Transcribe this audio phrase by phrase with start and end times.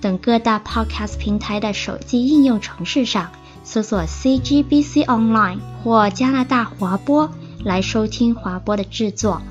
[0.00, 3.32] 等各大 Podcast 平台的手机应用程式上
[3.64, 7.30] 搜索 CGBC Online 或加拿大华播
[7.64, 9.42] 来收听华播的制作。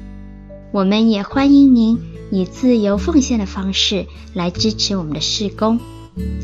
[0.71, 1.99] 我们也欢迎您
[2.31, 5.79] 以自由奉献的方式来支持我们的事工。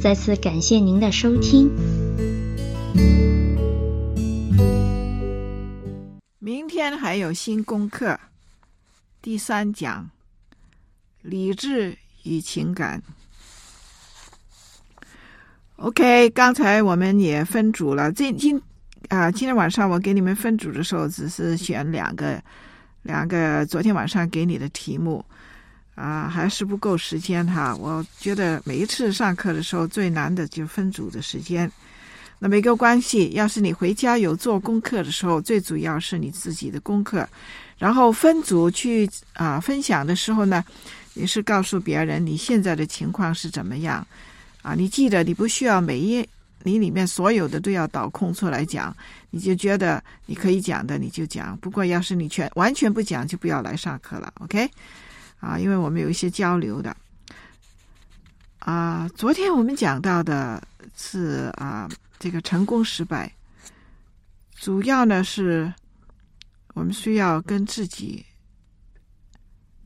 [0.01, 1.69] 再次感谢您的收听。
[6.39, 8.19] 明天还有新功课。
[9.21, 10.09] 第三讲，
[11.21, 13.03] 理智与情感。
[15.81, 18.11] OK，刚才我们也分组了。
[18.11, 18.61] 这今
[19.09, 22.39] 啊，今天晚上我给你们分组的时候，只是选两个
[23.01, 25.25] 两个昨天晚上给你的题目
[25.95, 27.75] 啊，还是不够时间哈。
[27.75, 31.69] 我觉得每一次上课的时候最难的就分组的时间。
[32.37, 37.27] 那没个关系，要是你回家有做功课的时候，最主要是你自己的功课。
[37.79, 40.63] 然后分组去啊分享的时候呢，
[41.15, 44.05] 你是告诉别人你现在的情况是怎么样
[44.61, 44.73] 啊？
[44.73, 46.27] 你记得你不需要每一
[46.63, 48.95] 你里面所有的都要倒空出来讲，
[49.29, 51.57] 你就觉得你可以讲的你就讲。
[51.57, 54.69] 不过要是你全完全不讲，就不要来上课了，OK？
[55.39, 56.95] 啊，因为我们有一些交流的
[58.59, 59.09] 啊。
[59.15, 60.61] 昨天我们讲到的
[60.95, 63.31] 是啊这个成功失败，
[64.55, 65.73] 主要呢是。
[66.73, 68.25] 我们需要跟自己、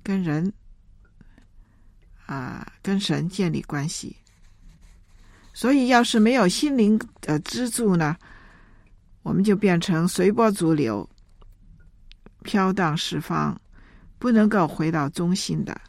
[0.03, 0.53] 跟人
[2.27, 4.15] 啊、跟神建立关系。
[5.55, 8.17] 所以，要是没有心灵的支柱呢，
[9.23, 11.09] 我们就变成随波逐流、
[12.43, 13.57] 飘荡四方，
[14.19, 15.79] 不能够回到中心的。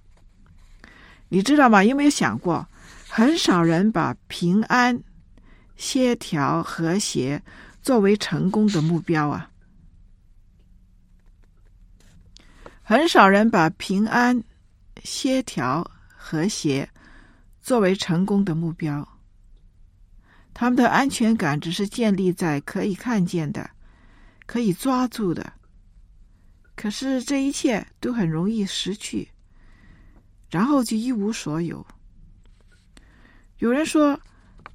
[1.29, 1.83] 你知道吗？
[1.83, 2.65] 有没有想过，
[3.09, 5.03] 很少人把平安、
[5.75, 7.43] 协调、和谐
[7.83, 9.51] 作为成功的目标啊？
[12.85, 14.41] 很少人把平安、
[15.03, 16.89] 协调、和谐
[17.61, 19.05] 作为成功的目标。
[20.59, 23.69] 他们的安全感只是建立在可以看见的、
[24.47, 25.53] 可以抓住的。
[26.75, 29.29] 可是这一切都很容易失去，
[30.49, 31.87] 然后就一无所有。
[33.59, 34.19] 有人说，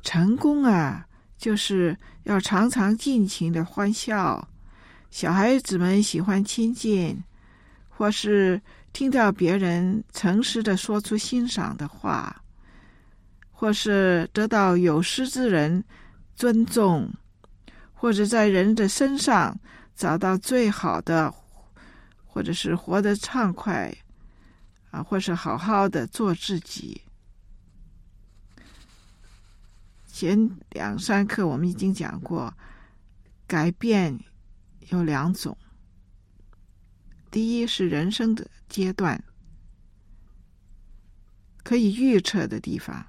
[0.04, 4.48] 成功啊，就是要常常尽情的欢笑，
[5.10, 7.20] 小孩子们喜欢亲近。
[7.90, 8.62] 或是
[8.94, 12.41] 听到别人诚实的说出欣赏的话，
[13.62, 15.84] 或是得到有识之人
[16.36, 17.14] 尊重，
[17.94, 19.56] 或者在人的身上
[19.94, 21.32] 找到最好的，
[22.26, 23.96] 或者是活得畅快
[24.90, 27.04] 啊，或是好好的做自己。
[30.08, 32.52] 前两三课我们已经讲过，
[33.46, 34.20] 改变
[34.90, 35.56] 有两种。
[37.30, 39.24] 第一是人生的阶段，
[41.64, 43.06] 可以预测的地方；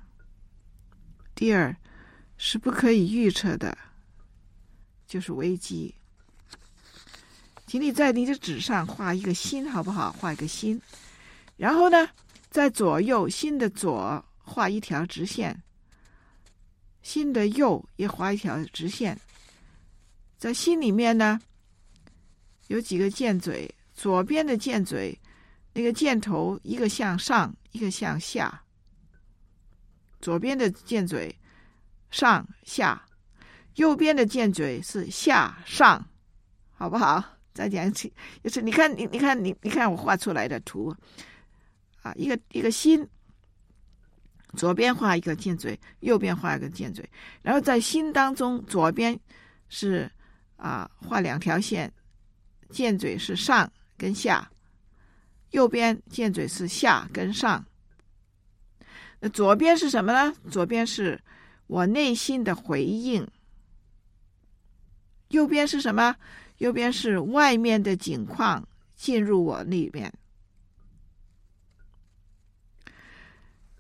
[1.35, 1.75] 第二
[2.37, 3.77] 是不可以预测的，
[5.07, 5.95] 就是危机。
[7.67, 10.13] 请你在你的纸上画一个心，好不好？
[10.13, 10.81] 画一个心，
[11.57, 12.09] 然后呢，
[12.51, 15.63] 在左右心的左画一条直线，
[17.03, 19.19] 心的右也画一条直线。
[20.37, 21.41] 在心里面呢，
[22.67, 23.73] 有几个箭嘴。
[23.95, 25.17] 左边的箭嘴，
[25.75, 28.62] 那个箭头一个向上，一个向下。
[30.23, 31.39] 左边的箭嘴
[32.11, 33.05] 上下，
[33.75, 36.03] 右边的箭嘴是下上，
[36.71, 37.23] 好不好？
[37.53, 38.11] 再讲一次，
[38.43, 40.97] 就是你看你你看你你看我画出来的图
[42.01, 43.07] 啊，一个一个心，
[44.57, 47.07] 左边画一个箭嘴，右边画一个箭嘴，
[47.43, 49.19] 然后在心当中，左边
[49.69, 50.11] 是
[50.57, 51.93] 啊画两条线，
[52.71, 53.71] 箭嘴是上。
[53.99, 54.51] 跟下，
[55.51, 57.65] 右边箭嘴是下跟上。
[59.25, 60.35] 那左边是什么呢？
[60.51, 61.23] 左边是
[61.69, 63.25] 我内心的回应。
[65.29, 66.17] 右边是什么？
[66.59, 68.67] 右边是外面的景况
[68.97, 70.13] 进入我里面。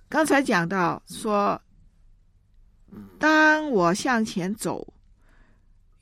[0.08, 1.60] 刚才讲到说，
[3.18, 4.94] 当我向前走，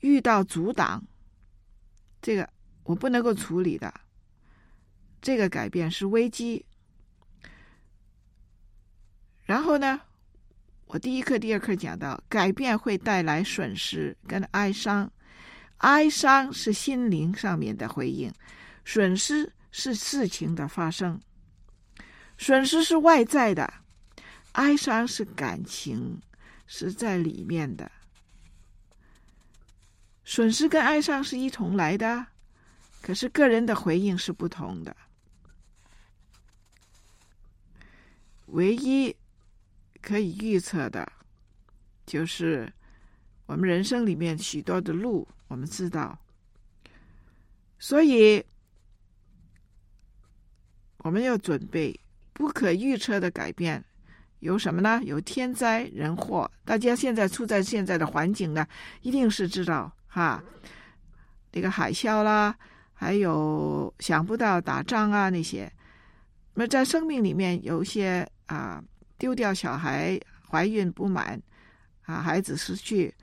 [0.01, 1.03] 遇到阻挡，
[2.21, 2.47] 这个
[2.83, 3.91] 我不能够处理的。
[5.19, 6.63] 这个改变是危机，
[9.51, 9.99] 然后呢，
[10.85, 15.11] 我第一课、第二课讲到，改变会带来损失跟哀伤，
[15.79, 18.33] 哀伤是心灵上面的回应，
[18.85, 21.19] 损失是事情的发生。
[22.37, 23.73] 损失是外在的，
[24.53, 26.21] 哀伤是感情，
[26.65, 27.91] 是在里面的。
[30.23, 32.25] 损失跟哀伤是一同来的，
[33.01, 34.95] 可是个人的回应是不同的。
[38.45, 39.13] 唯一
[40.01, 41.09] 可以预测的，
[42.05, 42.71] 就是
[43.45, 46.17] 我们人生里面许多的路，我们知道，
[47.79, 48.43] 所以
[50.97, 51.97] 我们要准备。
[52.33, 53.83] 不可预测的改变
[54.39, 54.99] 有什么呢？
[55.03, 56.49] 有天灾人祸。
[56.65, 58.65] 大家现在处在现在的环境呢，
[59.01, 60.43] 一定是知道哈，
[61.51, 62.57] 那个海啸啦，
[62.93, 65.71] 还有想不到打仗啊那些。
[66.55, 68.83] 那在生命里面有一些啊，
[69.21, 70.19] 丢掉小孩、
[70.49, 71.39] 怀孕不满
[72.07, 73.13] 啊，孩子失去、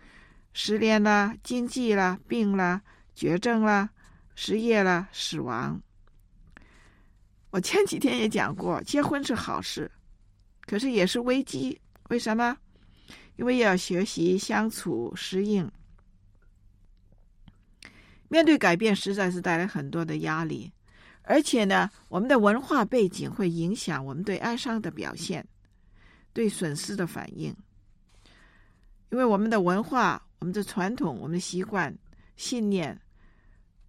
[0.53, 2.81] 失恋啦、经济啦、病啦、
[3.17, 3.91] 绝症啦、
[4.37, 5.83] 失业啦、死亡。
[7.50, 9.91] 我前几天也讲过，结婚是好事，
[10.67, 11.77] 可是也是危机。
[12.11, 12.56] 为什么？
[13.35, 15.69] 因为要学习相处、适应，
[18.29, 20.73] 面对改变，实在是带来很多的压力。
[21.23, 25.44] 而且呢，我们的文化背景会影响我们对哀伤的表现、
[26.38, 27.52] 对损失的反应。
[29.11, 31.93] 因为我们的文化、我们的传统、我们的习惯、
[32.37, 32.96] 信念，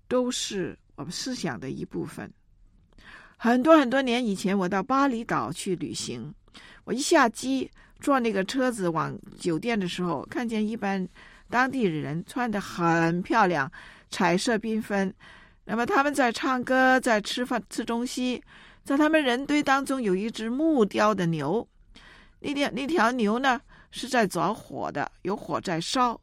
[0.07, 2.28] 都是我们思想的一部分。
[3.38, 6.34] 很多很多年以前，我到巴厘岛去旅行，
[6.86, 7.69] 我一下机
[8.00, 11.07] 坐那个车子往酒店的时候，看见一般
[11.52, 13.72] 当地人穿得很漂亮，
[14.10, 15.13] 彩色缤纷。
[15.66, 18.42] 那么他们在唱歌，在吃饭吃东西，
[18.84, 21.68] 在他们人堆当中有一只木雕的牛，
[22.40, 23.60] 那条那条牛呢
[23.92, 26.20] 是在着火的，有火在烧。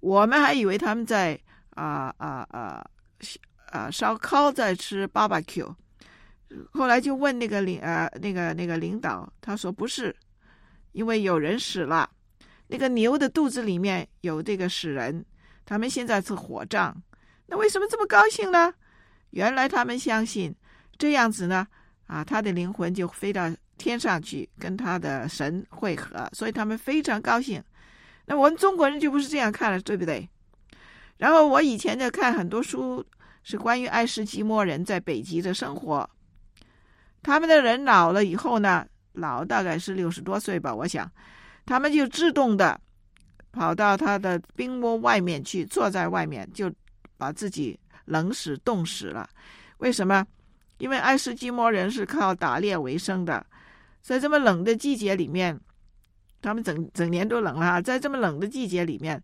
[0.00, 1.38] 我们还以为他们在
[1.70, 2.84] 啊啊啊
[3.70, 5.74] 啊烧烤，在吃 barbecue。
[6.72, 10.14] 后来就问那个领呃那个那个领导，他说不是，
[10.92, 12.08] 因为有人死了，
[12.68, 15.24] 那个牛的肚子里面有这个死人，
[15.66, 16.94] 他们现在是火葬，
[17.46, 18.72] 那为什么这么高兴呢？
[19.30, 20.54] 原来他们相信
[20.96, 21.68] 这样子呢，
[22.06, 27.62] 啊，他的灵魂就飞到天上去跟他的神会合，所以他们非常高兴。
[28.26, 30.28] 那我们中国人就不是这样看了，对不对？
[31.16, 33.02] 然后我以前就看很多书，
[33.42, 36.08] 是关于爱斯基摩人在北极的生活。
[37.22, 41.10] 他们的人老了以后呢，老大概是六十多岁吧，我想，
[41.64, 42.78] 他们就自动的
[43.50, 46.70] 跑到他的冰窝外面去，坐在外面就
[47.16, 49.28] 把自己冷死、冻死了。
[49.78, 50.26] 为什么？
[50.78, 53.44] 因为爱斯基摩人是靠打猎为生的，
[54.02, 55.58] 在这么冷的季节里面，
[56.40, 59.22] 他们整整年都冷了，在这么冷的季节里面，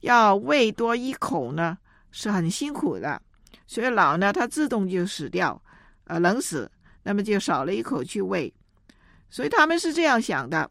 [0.00, 1.78] 要喂多一口呢，
[2.10, 3.20] 是很辛苦的，
[3.66, 5.60] 所以老呢，他自动就死掉，
[6.04, 6.70] 呃，冷死。
[7.08, 8.52] 那么就少了一口去喂，
[9.30, 10.68] 所以他们是这样想的。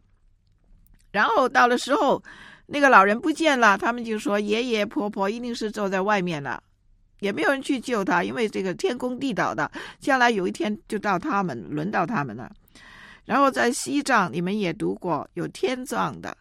[1.12, 2.22] 然后到了时候，
[2.66, 6.62] 那个老人不见了，他们就说爷爷婆婆一定是坐在外面了，
[7.22, 12.52] 也没有人去救他，因为这个天公地道的，将来有一天就到他们，轮到他们了。
[13.26, 16.36] 然后在西藏，你们也读过有天葬的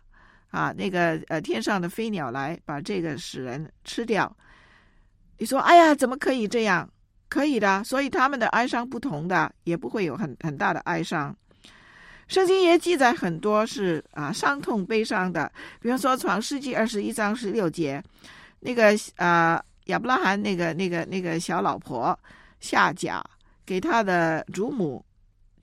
[0.51, 4.35] 啊，那个呃天上的飞鸟来把这个死人吃掉。
[5.39, 6.89] 你说哎呀，怎么可以这样？
[7.29, 11.37] 可以的，所以他们的哀伤不同的，也不会有很很大的哀伤。
[12.29, 15.51] 圣经也记载很多是啊伤痛悲伤的，
[15.81, 18.01] 比方说创世纪二十一章十六节，
[18.61, 22.17] 那个啊亚伯拉罕那个那个那个小老婆
[22.61, 23.25] 夏甲
[23.67, 25.05] 给他的祖母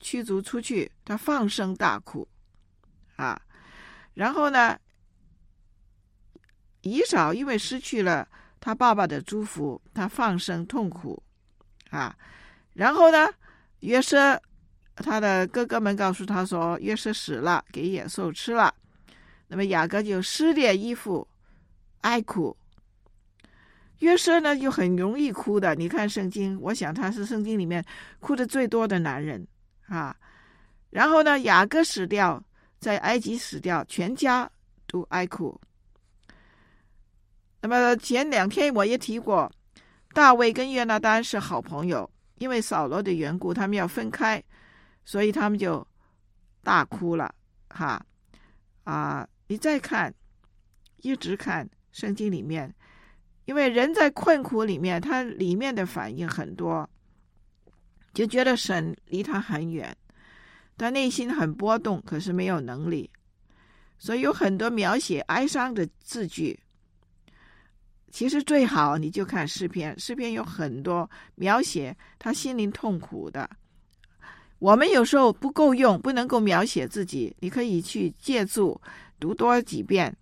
[0.02, 2.28] 驱逐出去，他放声大哭
[3.16, 3.42] 啊。
[4.16, 4.78] 然后呢，
[6.82, 8.28] 以扫因为失去了
[8.60, 11.22] 他爸爸的祝福，他放声痛苦。
[11.92, 12.16] 啊，
[12.74, 13.28] 然后呢，
[13.82, 14.42] 约瑟
[14.96, 18.74] 他的哥哥们告诉他说，约瑟死了，给野兽吃了。
[19.48, 21.28] 那么雅各就撕裂衣服，
[22.02, 22.56] 哀哭。
[24.00, 25.76] 约瑟呢，就很容易哭的。
[25.76, 27.86] 你看圣经，我想他是圣经里面
[28.20, 29.46] 哭的最多的男人
[29.92, 30.16] 啊。
[30.90, 32.44] 然后呢，雅各死掉，
[32.80, 34.50] 在埃及死掉，全家
[34.88, 35.60] 都哀哭。
[37.62, 39.52] 那么前两天我也提过。
[40.14, 44.44] 大卫跟约拿单是好朋友，因为扫罗的缘故，他们要分开，
[45.06, 45.88] 所以他们就
[46.64, 47.34] 大哭了。
[47.70, 48.06] 哈
[48.84, 49.26] 啊！
[49.48, 50.14] 你再看，
[50.98, 52.76] 一直看圣经里面，
[53.46, 56.90] 因为人在困苦里面，他里面的反应很多，
[58.14, 59.96] 就觉得神离他很远，
[60.78, 63.10] 他内心很波动，可是没有能力，
[63.98, 66.60] 所以有很多描写哀伤的字句。
[68.12, 73.50] 其实最好你就看诗篇，诗篇有很多描写他心灵痛苦的。
[74.60, 78.80] 我们有时候不够用，不能够描写自己，你可以去借助
[79.20, 80.14] 读多几遍。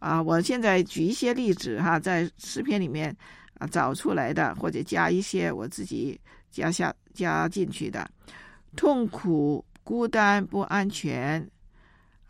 [0.00, 3.16] 啊，我现在举一些例子哈，在诗篇里面
[3.58, 8.10] 啊找出来的，或者加一些我自己加下加进去的，
[8.76, 11.50] 痛苦、孤单、不安全，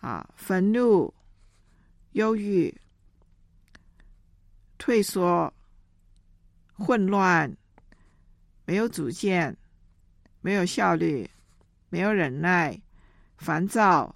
[0.00, 1.12] 啊，愤怒、
[2.12, 2.74] 忧郁。
[4.78, 5.54] 退缩、
[6.72, 7.56] 混乱、
[8.64, 9.56] 没有主见、
[10.40, 11.30] 没有效率、
[11.88, 12.82] 没有忍耐、
[13.36, 14.12] 烦躁、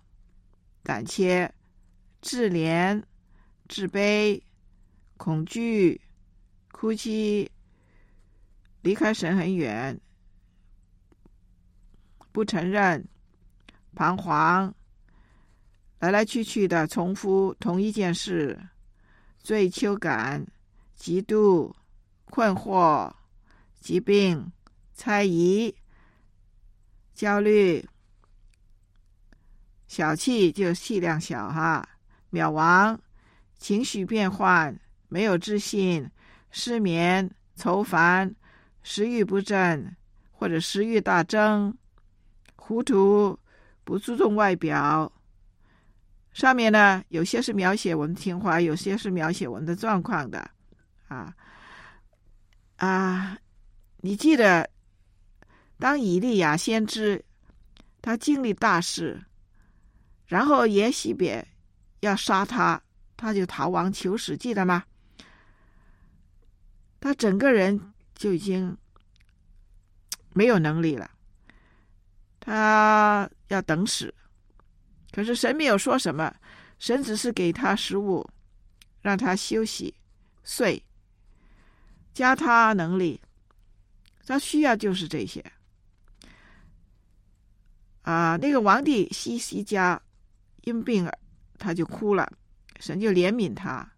[0.83, 1.49] 胆怯、
[2.21, 3.01] 自怜、
[3.69, 4.43] 自卑、
[5.17, 6.01] 恐惧、
[6.73, 7.49] 哭泣、
[8.83, 9.97] 离开神很远、
[12.37, 13.03] 不承认、
[13.95, 14.75] 彷徨、
[16.01, 18.61] 来来去去的重复同一件事、
[19.39, 20.47] 罪疚感。
[20.99, 21.73] 嫉妒、
[22.27, 23.11] 困惑、
[23.81, 24.53] 疾病、
[24.93, 25.75] 猜疑、
[27.15, 27.87] 焦虑、
[29.87, 31.87] 小气就气量小哈，
[32.31, 32.99] 渺茫、
[33.59, 34.79] 情绪变换、
[35.09, 36.11] 没有自信、
[36.51, 38.35] 失眠、愁烦、
[38.83, 39.97] 食欲不振
[40.33, 41.77] 或者食欲大增、
[42.67, 43.39] 糊涂、
[43.85, 45.13] 不注重外表。
[46.33, 50.51] 上面呢，有些是描写我们听话，有些是描写我们的状况的。
[51.07, 51.33] 啊
[52.79, 53.39] 啊！
[53.99, 54.69] 你记得，
[55.79, 57.25] 当以利亚先知
[58.03, 59.23] 他经历大事，
[60.27, 61.47] 然后耶洗别
[62.01, 62.83] 要杀他，
[63.17, 64.83] 他就逃亡求死，记得吗？
[66.99, 67.81] 他整个人
[68.17, 68.77] 就已经
[70.35, 71.09] 没有能力了，
[72.47, 74.15] 他要等死。
[75.11, 76.33] 可是神没有说什么，
[76.79, 78.25] 神只是给他食物，
[79.03, 79.93] 让他休息
[80.45, 80.81] 睡。
[82.15, 83.21] 加他能力，
[84.25, 85.45] 他需要就是这些。
[88.03, 90.01] 啊，那个王帝西西家
[90.63, 91.11] 因病
[91.59, 92.33] 他就哭了，
[92.79, 93.91] 神就怜悯他。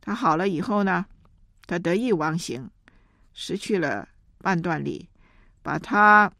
[0.00, 1.04] 他好了以后呢，
[1.66, 2.70] 他得意忘形，
[3.34, 4.08] 失去了
[4.38, 5.10] 判断力，
[5.62, 6.32] 把他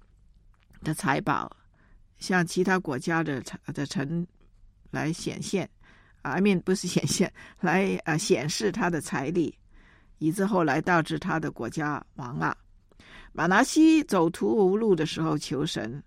[0.83, 1.51] 的财宝
[2.19, 3.43] 向其他国家的
[3.75, 4.27] 的臣
[4.91, 5.69] 来显现
[6.23, 9.55] 啊，I mean 不是显现，来啊显示他的财力。
[10.21, 12.59] 以致后来导致他的国家亡了。
[13.33, 16.03] 马拿西走投无路的时候求神，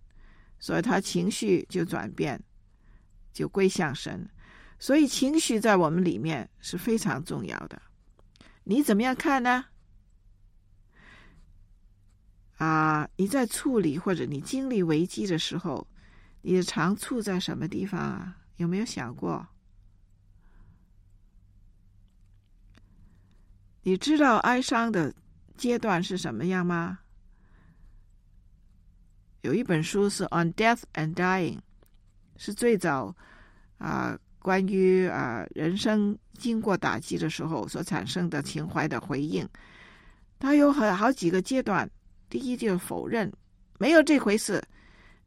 [0.60, 2.38] 所以他情绪就转变，
[3.32, 4.30] 就归向神。
[4.80, 7.82] 所以情绪在我们里面是非常重要的。
[8.66, 9.64] 你怎么样看呢？
[12.62, 15.88] 啊，你在处理或者你经历危机的时候，
[16.44, 18.38] 你的长处在什么地方啊？
[18.58, 19.48] 有没有想过？
[23.82, 25.12] 你知道哀伤的
[25.58, 27.00] 阶段是什么样吗？
[29.42, 31.58] 有一本书是《On Death and Dying》，
[32.38, 33.16] 是最早
[33.80, 39.50] 啊关于啊人生经过打击的时候所产生的情怀的回应。
[40.38, 41.90] 它有很好几个阶段。
[42.32, 43.32] 第一就是否认，
[43.78, 44.64] 没有这回事。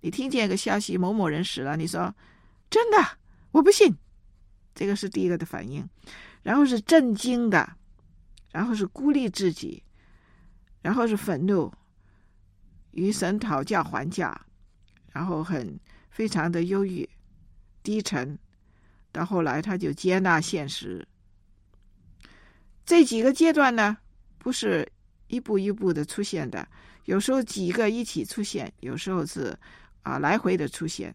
[0.00, 2.12] 你听见一个消息，某某人死了，你说
[2.68, 2.96] 真的？
[3.52, 3.94] 我不信。
[4.75, 5.88] 这个是第一个的反应。
[6.42, 7.76] 然后是震惊的。
[8.52, 9.82] 然后是孤立自己，
[10.80, 11.73] 然后是愤怒，
[12.92, 14.46] 与神讨价还价，
[15.11, 15.76] 然后很
[16.08, 17.08] 非常的忧郁、
[17.82, 18.38] 低沉，
[19.11, 21.04] 到后来他就接纳现实。
[22.87, 23.96] 这几个阶段呢，
[24.38, 24.88] 不是
[25.26, 26.68] 一步一步的出现的，
[27.04, 29.56] 有时候几个一起出现，有时候是
[30.02, 31.14] 啊来回的出现，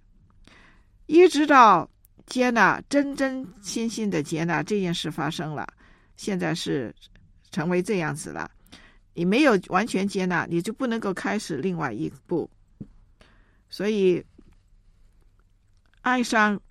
[1.05, 1.89] 一直到
[2.25, 5.67] 接纳真真心心的接纳这件事发生了，
[6.15, 6.93] 现在是。
[7.51, 8.51] 成为这样子了，
[9.15, 12.47] 你没有完全接纳，你就不能够开始另外一步。
[13.71, 14.23] 所以，
[16.01, 16.61] 哀伤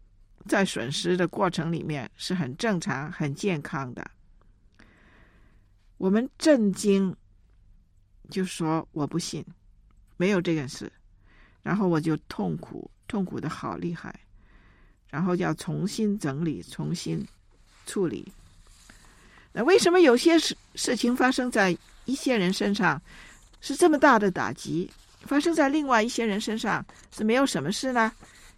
[0.47, 4.09] 在损失的过程里面是很正常、很健康的。
[5.97, 7.13] 我们震惊，
[8.31, 9.45] 就说我不信，
[10.17, 10.91] 没有这件事，
[11.63, 14.15] 然后我就痛苦，痛苦的好厉害，
[15.09, 17.27] 然后要重新整理、重新
[17.87, 18.31] 处理。
[19.53, 23.01] 那为什么有些事事情发生在一些人身上
[23.61, 24.91] 是这么大的打击，
[25.23, 28.13] 发生在另外一些人身上是没有什么事呢？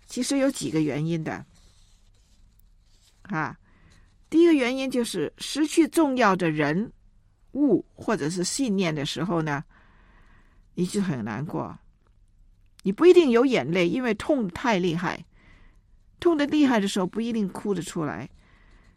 [0.06, 1.44] 其实有几个原因的。
[3.22, 3.56] 啊，
[4.28, 6.92] 第一个原因就是失去重要的人
[7.52, 9.64] 物或者是信念的时候呢，
[10.74, 11.76] 你就很难过。
[12.82, 15.24] 你不一定有眼泪，因为痛太厉害，
[16.18, 18.28] 痛得厉害的时候不一定哭得出来。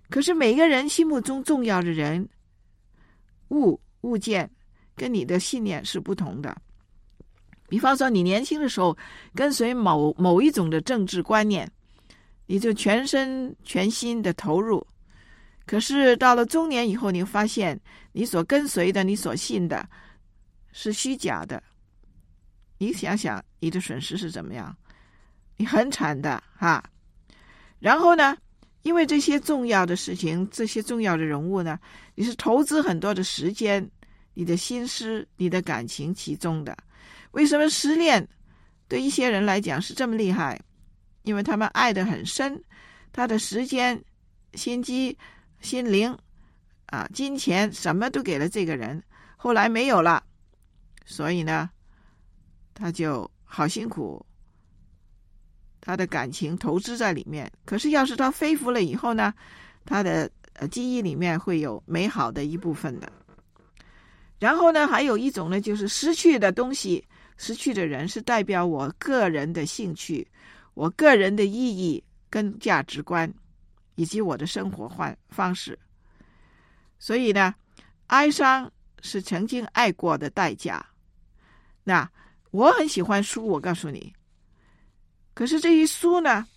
[0.10, 2.28] 可是每个人心目中重要的人
[3.50, 4.50] 物物件，
[4.96, 6.56] 跟你的信念是不同的。
[7.68, 8.96] 比方说，你年轻的时候
[9.34, 11.70] 跟随某某一种的政治观念，
[12.46, 14.86] 你就全身全心的投入。
[15.66, 17.80] 可是到了中年以后，你发现
[18.12, 19.88] 你所跟随的、你所信的，
[20.72, 21.62] 是虚假的。
[22.78, 24.76] 你想想，你的损失是怎么样？
[25.56, 26.84] 你很惨的哈。
[27.80, 28.36] 然后呢，
[28.82, 31.80] 因为这些重要的事情、这些重要的人物呢，
[32.16, 33.90] 你是投资很多的时间、
[34.34, 36.76] 你的心思、你的感情其中的。
[37.32, 38.28] 为什么失恋
[38.88, 40.60] 对一些人来讲是这么厉害？
[41.24, 42.62] 因为他们爱得很深，
[43.14, 44.02] 他的时间、
[44.56, 45.18] 心机、
[45.64, 46.16] 心灵
[46.88, 49.02] 啊、金钱什么都给了这个人，
[49.36, 50.24] 后来没有了，
[51.06, 51.68] 所以呢，
[52.76, 54.24] 他就好辛苦，
[55.82, 57.52] 他的感情投资在里面。
[57.66, 59.34] 可是要是他恢复了以后呢，
[59.86, 60.30] 他的
[60.70, 63.12] 记忆里面会有美好的一部分的。
[64.38, 67.04] 然后呢，还有一种呢，就是失去的东西。
[67.36, 70.26] 失去的人是代表我个人的兴趣、
[70.76, 73.34] 我个人的意义跟价值观，
[73.96, 75.78] 以及我的生活方方式。
[77.00, 77.54] 所以呢，
[78.08, 78.72] 哀伤
[79.02, 80.86] 是曾经爱过的代价。
[81.84, 82.10] 那
[82.52, 84.14] 我很喜欢书，我告诉你。
[85.34, 86.48] 可是这些书呢，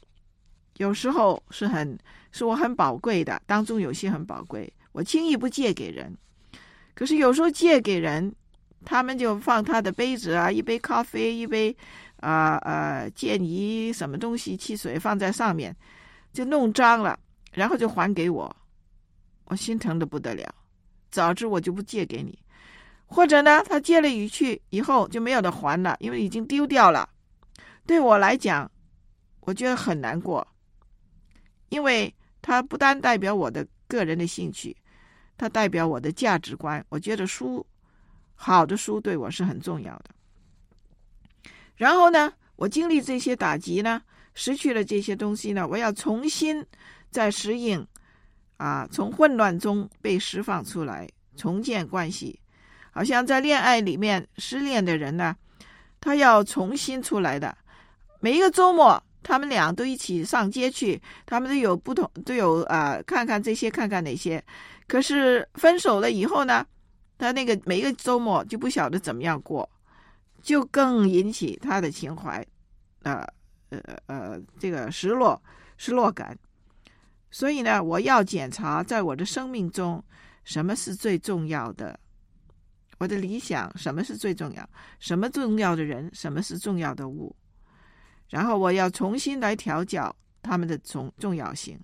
[0.76, 1.98] 有时候是很
[2.32, 6.16] 是我很宝贵的，当中有些很宝贵，我轻易不借给人。
[6.94, 8.34] 可是有时候借给人。
[8.84, 11.76] 他们就放他的杯子啊，一杯咖啡，一杯
[12.20, 15.74] 啊呃健怡什么东西汽水放在上面，
[16.32, 17.18] 就弄脏了，
[17.56, 18.54] 然后就还给我，
[19.46, 20.54] 我心疼的不得了。
[21.10, 22.38] 早知我就不借给你，
[23.06, 27.08] 或者呢，他借了语去以后就没有得还了，因为已经丢掉了。
[27.86, 28.70] 对我来讲，
[29.40, 30.46] 我觉得很难过，
[31.70, 34.76] 因为它不单代表我的个人的兴趣，
[35.38, 36.84] 它代表我的价值观。
[36.90, 37.66] 我觉得书。
[38.38, 40.10] 好的书对我是很重要的。
[41.74, 44.02] 然后呢，我经历这些打击呢，
[44.34, 46.62] 失去了这些东西呢，我要重新
[47.10, 47.86] 在适应，
[48.56, 52.40] 啊，从混乱中被释放出来，重建关系。
[52.90, 55.36] 好像在恋爱里面失恋的人呢，
[56.00, 57.56] 他要重新出来的。
[58.20, 64.42] 每一个周末，他们俩都一起上街去，他们都有不同，都有啊，看看这些，看看那些。
[64.88, 66.66] 可是分手了以后呢？
[67.18, 69.68] 他那个每一个周末就不晓得怎么样过，
[70.42, 72.44] 就更引起他的情怀，
[73.04, 73.26] 呃
[73.70, 75.42] 呃呃，这个失落
[75.78, 76.38] 失落感。
[77.36, 80.02] 所以呢，我要检查在我的生命中
[80.42, 82.00] 什么是最重要的，
[82.96, 84.66] 我的理想什么是最重要，
[85.00, 87.36] 什么重要的人，什么是重要的物，
[88.30, 91.78] 然后我要重新来调教他们的重重要性，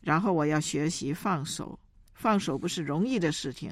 [0.00, 1.78] 然后我要学习放手。
[2.14, 3.70] 放手不是容易的事情，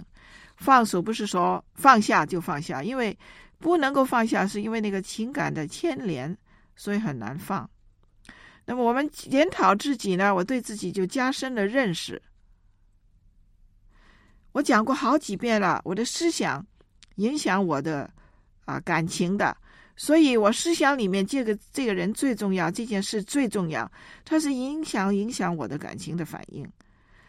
[0.59, 3.19] 放手不是说放下就放下，因为
[3.59, 6.37] 不能够放下，是因为那个情感的牵连，
[6.77, 7.71] 所以很难放。
[8.67, 12.21] 那么我们检讨自己呢，我对自己就加深了认识。
[14.53, 16.65] 我讲过好几遍了，我的思想
[17.17, 18.09] 影响我的
[18.65, 19.57] 啊感情的，
[19.97, 23.91] 所以我思想里面这个这个人最重要，这件事最重要，
[24.25, 26.67] 它是影响影响我的感情的反应。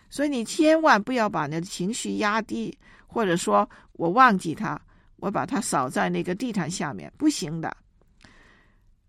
[0.09, 4.79] 所以你千万不要把你的情绪压低，或者说我忘记他，
[5.17, 7.75] 我把他扫在那个地毯下面，不行的。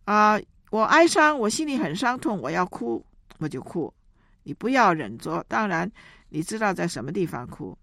[0.04, 0.40] 啊、
[0.76, 3.02] 我哀伤，我心里很伤痛，我要哭，
[3.38, 3.90] 我就哭。
[4.42, 5.90] 你不要忍着，当然
[6.28, 7.74] 你知道在什么地方哭，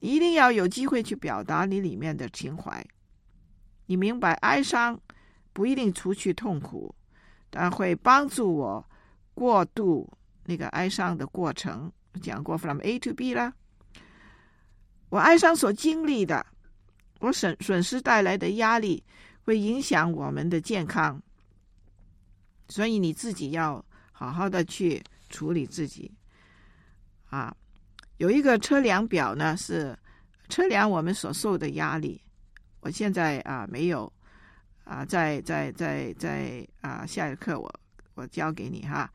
[0.00, 2.84] 你一定要有机会去表达你里面的情怀。
[3.86, 5.00] 你明白，哀伤
[5.52, 6.92] 不一定除去痛苦，
[7.50, 8.84] 但会帮助我
[9.32, 10.12] 过渡
[10.44, 11.88] 那个哀伤的过程。
[12.20, 13.52] 讲过 from A to B 啦，
[15.08, 16.44] 我哀伤所经历的，
[17.20, 19.04] 我损损失带来的压力，
[19.44, 21.22] 会影响我们的健康，
[22.68, 26.10] 所以你自己要好好的去处理自己。
[27.30, 27.54] 啊，
[28.16, 29.98] 有一个测量表呢，是
[30.48, 32.20] 测量我们所受的压力。
[32.80, 34.12] 我现在啊没有
[34.84, 37.80] 啊，在在在在啊，下一课我
[38.14, 39.10] 我教给你哈，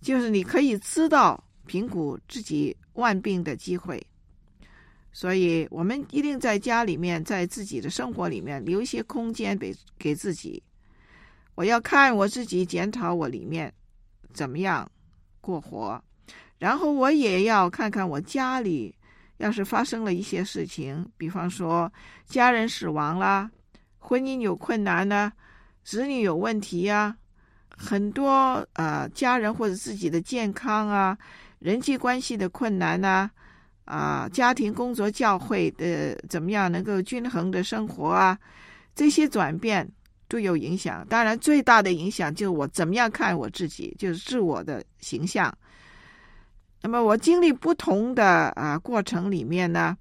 [0.00, 1.42] 就是你可以知道。
[1.66, 4.04] 评估自己万病的机会，
[5.12, 10.60] 所以我们一定在家里面，在自己的生活里面留一些空间给给自己。
[11.60, 13.70] 我要看我自己，检讨我里面
[14.32, 14.90] 怎么样
[15.42, 16.02] 过活，
[16.56, 18.96] 然后我也要看看我家里，
[19.36, 21.92] 要是发生了一些事情，比方说
[22.24, 23.50] 家人死亡啦，
[23.98, 25.30] 婚姻有困难呢，
[25.84, 27.14] 子女有问题呀，
[27.68, 31.18] 很多呃家人或者自己的健康啊，
[31.58, 33.30] 人际关系的困难啊，
[33.84, 38.38] 啊，家庭、工作、教会的怎么样能够均衡的生活啊，
[38.94, 39.86] 这些转变
[40.30, 41.04] 都有影响。
[41.08, 45.52] 当然，最大的影响就是我怎么样看我自己，就是自我的形象。
[46.82, 49.98] 那么，我经历不同的啊过程里面呢，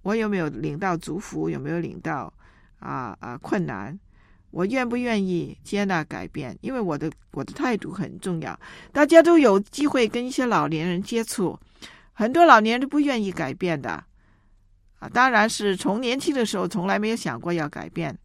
[0.00, 1.50] 我有没有领到祝福？
[1.50, 2.32] 有没有领到
[2.78, 3.96] 啊啊困难？
[4.50, 6.56] 我愿不愿意接纳改变？
[6.62, 8.58] 因为我的我的态度很重要。
[8.92, 11.58] 大家都有机会跟一些老年人接触，
[12.12, 13.90] 很多老年人都不愿意改变的
[14.98, 15.08] 啊。
[15.12, 18.16] 当然是从年轻的时候从来没有想过要改变，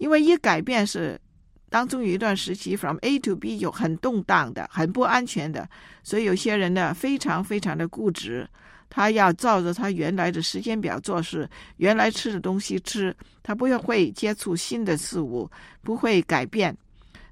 [0.00, 1.20] 因为一改变是
[1.68, 5.68] 当中有一段时期 from A to B 有很动荡的、很不安全的，
[6.02, 8.48] 所以有些人呢非常非常的固执。
[8.88, 15.48] 他要照着他原来的时间表做事，原来吃的东西吃，他不会接触新的事物，
[15.82, 16.76] 不会改变。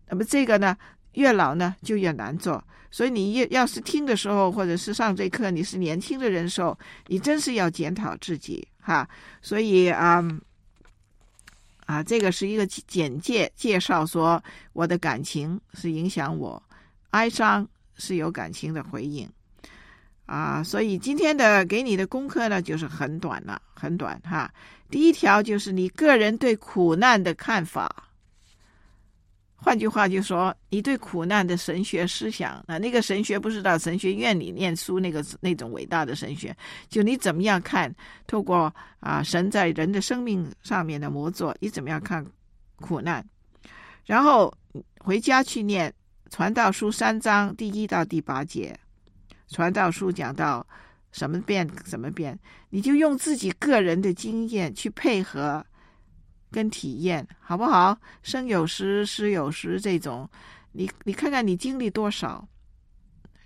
[0.09, 0.76] 那么这个呢，
[1.14, 2.62] 越老呢就越难做。
[2.90, 6.78] 所以你要是听的时候，或者是上这课，你是年轻的人的时候，
[7.09, 9.09] 你真是要检讨自己哈。
[9.42, 10.40] 所以啊、嗯、
[11.88, 14.42] 啊，这个是一个简介介绍，说
[14.74, 16.62] 我的感情是影响我，
[17.12, 19.27] 哀伤是有感情的回应。
[20.27, 24.53] 啊，所以今天的给你的功课呢，就是很短了，很短哈。
[24.90, 28.08] 第一条就是你个人对苦难的看法，
[29.61, 36.57] 换句话就说，你对苦难的神学思想啊，那个神学不是到神学院里念书那个那种伟大的神学，
[36.88, 37.92] 就你怎么样看，
[38.29, 42.25] 透过啊神在人的生命上面的工作，你怎么样看
[42.77, 43.25] 苦难，
[44.07, 44.55] 然后
[45.01, 45.92] 回家去念
[46.31, 48.75] 传道书三章第一到第八节。
[49.49, 50.64] 传道书讲到
[51.11, 52.38] 什么变什么变，
[52.71, 55.64] 你就用自己个人的经验去配合
[56.51, 57.99] 跟体验，好不好？
[58.23, 60.29] 生有时，死有时，这种，
[60.73, 62.47] 你你看看你经历多少，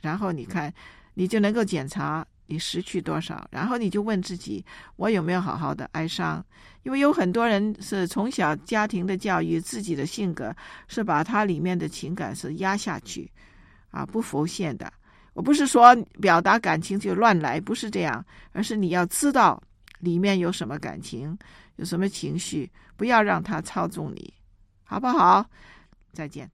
[0.00, 0.72] 然后你看
[1.14, 4.64] 你就能够检查你失去多少，然后你就问自己，
[4.96, 6.44] 我有没有好好的哀伤？
[6.82, 10.54] 因为有很多人是从小家庭的教育，自己的性格
[10.88, 13.30] 是把他里面的情感是压下去，
[13.90, 14.92] 啊，不浮现的。
[15.32, 19.62] 我不是说表达感情就乱来，不是这样，而是你要知道
[20.00, 21.38] 里面有什么感情，
[21.76, 24.34] 有什么情绪，不要让他操纵你，
[24.84, 25.48] 好不好？
[26.12, 26.50] 再见。